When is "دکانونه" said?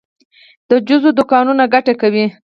1.19-1.63